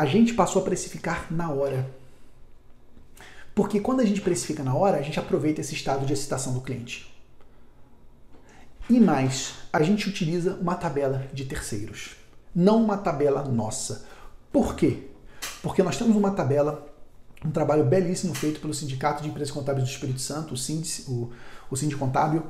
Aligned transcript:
a 0.00 0.06
gente 0.06 0.32
passou 0.32 0.62
a 0.62 0.64
precificar 0.64 1.26
na 1.30 1.52
hora. 1.52 1.86
Porque 3.54 3.78
quando 3.78 4.00
a 4.00 4.04
gente 4.06 4.22
precifica 4.22 4.64
na 4.64 4.74
hora, 4.74 4.96
a 4.96 5.02
gente 5.02 5.20
aproveita 5.20 5.60
esse 5.60 5.74
estado 5.74 6.06
de 6.06 6.14
excitação 6.14 6.54
do 6.54 6.62
cliente. 6.62 7.14
E 8.88 8.98
mais, 8.98 9.56
a 9.70 9.82
gente 9.82 10.08
utiliza 10.08 10.54
uma 10.54 10.74
tabela 10.74 11.28
de 11.34 11.44
terceiros, 11.44 12.16
não 12.54 12.82
uma 12.82 12.96
tabela 12.96 13.44
nossa. 13.44 14.06
Por 14.50 14.74
quê? 14.74 15.10
Porque 15.62 15.82
nós 15.82 15.98
temos 15.98 16.16
uma 16.16 16.30
tabela, 16.30 16.90
um 17.44 17.50
trabalho 17.50 17.84
belíssimo 17.84 18.34
feito 18.34 18.58
pelo 18.58 18.72
Sindicato 18.72 19.22
de 19.22 19.28
Empresas 19.28 19.52
Contábeis 19.52 19.86
do 19.86 19.92
Espírito 19.92 20.22
Santo, 20.22 20.54
o 20.54 20.56
Síndice, 20.56 21.10
o, 21.10 21.30
o 21.70 21.98
Contábil, 21.98 22.46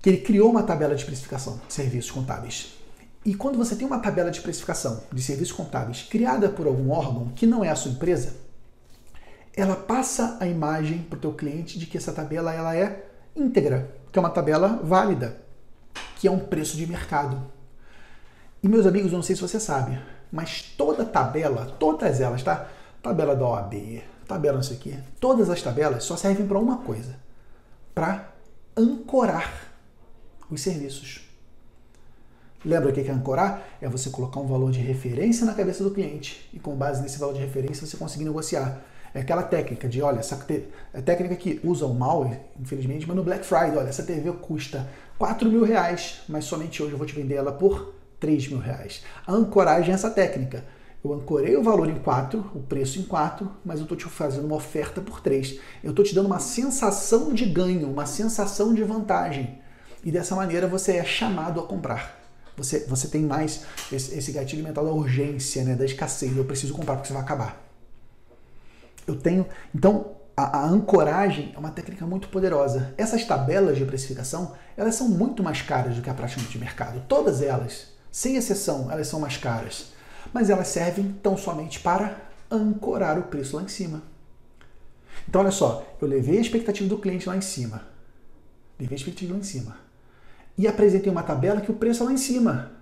que 0.00 0.08
ele 0.08 0.18
criou 0.18 0.48
uma 0.48 0.62
tabela 0.62 0.94
de 0.94 1.04
precificação 1.04 1.60
de 1.66 1.74
serviços 1.74 2.12
contábeis. 2.12 2.78
E 3.24 3.34
quando 3.34 3.58
você 3.58 3.76
tem 3.76 3.86
uma 3.86 3.98
tabela 3.98 4.30
de 4.30 4.40
precificação 4.40 5.02
de 5.12 5.22
serviços 5.22 5.54
contábeis 5.54 6.02
criada 6.02 6.48
por 6.48 6.66
algum 6.66 6.90
órgão 6.90 7.28
que 7.36 7.46
não 7.46 7.62
é 7.62 7.68
a 7.68 7.76
sua 7.76 7.90
empresa, 7.90 8.34
ela 9.54 9.76
passa 9.76 10.38
a 10.40 10.46
imagem 10.46 11.02
para 11.02 11.18
o 11.18 11.20
teu 11.20 11.34
cliente 11.34 11.78
de 11.78 11.86
que 11.86 11.98
essa 11.98 12.12
tabela 12.12 12.52
ela 12.52 12.74
é 12.74 13.06
íntegra, 13.36 13.94
que 14.10 14.18
é 14.18 14.20
uma 14.20 14.30
tabela 14.30 14.80
válida, 14.82 15.36
que 16.16 16.26
é 16.26 16.30
um 16.30 16.38
preço 16.38 16.76
de 16.76 16.86
mercado. 16.86 17.42
E 18.62 18.68
meus 18.68 18.86
amigos, 18.86 19.12
eu 19.12 19.16
não 19.16 19.22
sei 19.22 19.36
se 19.36 19.42
você 19.42 19.60
sabe, 19.60 20.00
mas 20.32 20.62
toda 20.76 21.04
tabela, 21.04 21.66
todas 21.78 22.20
elas, 22.20 22.42
tá? 22.42 22.68
Tabela 23.02 23.36
da 23.36 23.46
OAB, 23.46 24.02
tabela 24.26 24.56
não 24.56 24.62
sei 24.62 24.76
o 24.76 24.80
quê, 24.80 24.98
todas 25.18 25.50
as 25.50 25.60
tabelas 25.60 26.04
só 26.04 26.16
servem 26.16 26.46
para 26.46 26.58
uma 26.58 26.78
coisa, 26.78 27.16
para 27.94 28.32
ancorar 28.76 29.72
os 30.50 30.60
serviços. 30.60 31.29
Lembra 32.64 32.90
o 32.90 32.92
que 32.92 33.00
é 33.00 33.10
ancorar? 33.10 33.62
É 33.80 33.88
você 33.88 34.10
colocar 34.10 34.38
um 34.38 34.46
valor 34.46 34.70
de 34.70 34.80
referência 34.80 35.46
na 35.46 35.54
cabeça 35.54 35.82
do 35.82 35.90
cliente 35.90 36.48
e 36.52 36.58
com 36.58 36.76
base 36.76 37.02
nesse 37.02 37.18
valor 37.18 37.32
de 37.32 37.40
referência 37.40 37.86
você 37.86 37.96
conseguir 37.96 38.24
negociar. 38.24 38.82
É 39.14 39.20
aquela 39.20 39.42
técnica 39.42 39.88
de, 39.88 40.02
olha, 40.02 40.20
essa 40.20 40.38
é 40.92 41.00
técnica 41.00 41.34
que 41.36 41.58
usam 41.64 41.94
mal, 41.94 42.30
infelizmente, 42.60 43.08
mas 43.08 43.16
no 43.16 43.24
Black 43.24 43.44
Friday, 43.44 43.76
olha, 43.76 43.88
essa 43.88 44.02
TV 44.02 44.30
custa 44.32 44.88
4 45.18 45.50
mil 45.50 45.64
reais, 45.64 46.20
mas 46.28 46.44
somente 46.44 46.82
hoje 46.82 46.92
eu 46.92 46.98
vou 46.98 47.06
te 47.06 47.14
vender 47.14 47.34
ela 47.34 47.50
por 47.50 47.94
3 48.20 48.48
mil 48.48 48.58
reais. 48.58 49.02
A 49.26 49.32
ancoragem 49.32 49.90
é 49.90 49.94
essa 49.94 50.10
técnica. 50.10 50.64
Eu 51.02 51.14
ancorei 51.14 51.56
o 51.56 51.62
valor 51.62 51.88
em 51.88 51.96
4, 51.96 52.52
o 52.54 52.60
preço 52.60 53.00
em 53.00 53.04
4, 53.04 53.50
mas 53.64 53.78
eu 53.78 53.84
estou 53.84 53.96
te 53.96 54.04
fazendo 54.04 54.44
uma 54.44 54.56
oferta 54.56 55.00
por 55.00 55.22
3. 55.22 55.58
Eu 55.82 55.90
estou 55.90 56.04
te 56.04 56.14
dando 56.14 56.26
uma 56.26 56.38
sensação 56.38 57.32
de 57.32 57.46
ganho, 57.46 57.90
uma 57.90 58.04
sensação 58.04 58.74
de 58.74 58.84
vantagem. 58.84 59.58
E 60.04 60.12
dessa 60.12 60.36
maneira 60.36 60.66
você 60.66 60.98
é 60.98 61.04
chamado 61.04 61.58
a 61.58 61.66
comprar. 61.66 62.20
Você, 62.62 62.80
você 62.80 63.08
tem 63.08 63.22
mais 63.22 63.64
esse, 63.90 64.16
esse 64.16 64.32
gatilho 64.32 64.62
mental 64.62 64.84
da 64.84 64.92
urgência, 64.92 65.64
né, 65.64 65.74
da 65.74 65.84
escassez. 65.84 66.36
Eu 66.36 66.44
preciso 66.44 66.74
comprar 66.74 66.94
porque 66.96 67.08
você 67.08 67.14
vai 67.14 67.22
acabar. 67.22 67.66
Eu 69.06 69.16
tenho. 69.16 69.46
Então, 69.74 70.12
a, 70.36 70.58
a, 70.58 70.66
ancoragem 70.66 71.52
é 71.54 71.58
uma 71.58 71.70
técnica 71.70 72.06
muito 72.06 72.28
poderosa. 72.28 72.94
Essas 72.98 73.24
tabelas 73.24 73.78
de 73.78 73.84
precificação, 73.84 74.54
elas 74.76 74.94
são 74.94 75.08
muito 75.08 75.42
mais 75.42 75.62
caras 75.62 75.96
do 75.96 76.02
que 76.02 76.10
a 76.10 76.14
prática 76.14 76.42
de 76.42 76.58
mercado. 76.58 77.02
Todas 77.08 77.40
elas, 77.40 77.88
sem 78.12 78.36
exceção, 78.36 78.90
elas 78.90 79.06
são 79.06 79.20
mais 79.20 79.36
caras. 79.38 79.92
Mas 80.32 80.50
elas 80.50 80.68
servem 80.68 81.12
tão 81.22 81.36
somente 81.36 81.80
para 81.80 82.16
ancorar 82.50 83.18
o 83.18 83.24
preço 83.24 83.56
lá 83.56 83.62
em 83.62 83.68
cima. 83.68 84.02
Então, 85.26 85.40
olha 85.40 85.50
só, 85.50 85.86
eu 86.00 86.06
levei 86.06 86.38
a 86.38 86.40
expectativa 86.42 86.88
do 86.88 86.98
cliente 86.98 87.28
lá 87.28 87.36
em 87.36 87.40
cima. 87.40 87.86
Levei 88.78 88.96
a 88.96 88.98
expectativa 88.98 89.32
lá 89.32 89.40
em 89.40 89.44
cima 89.44 89.89
e 90.56 90.66
apresentei 90.66 91.10
uma 91.10 91.22
tabela 91.22 91.60
que 91.60 91.70
o 91.70 91.74
preço 91.74 92.02
é 92.02 92.06
lá 92.06 92.12
em 92.12 92.16
cima. 92.16 92.72